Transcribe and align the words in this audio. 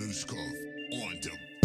On 0.00 1.18
to 1.20 1.57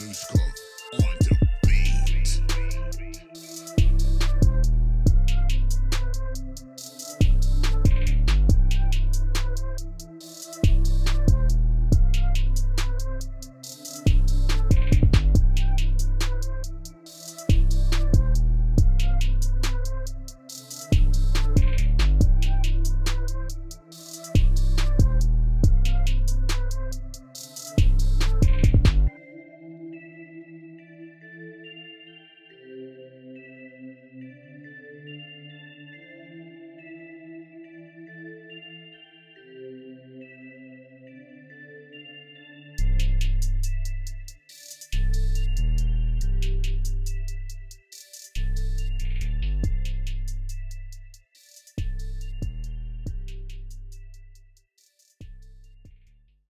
Aduskov 0.00 0.40
on 0.96 1.19